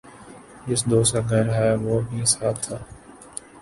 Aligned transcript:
جس 0.67 0.81
دوست 0.91 1.11
کا 1.13 1.21
گھر 1.29 1.45
ہےوہ 1.57 1.95
بھی 2.07 2.19
ساتھ 2.33 2.59
تھا۔ 2.63 2.77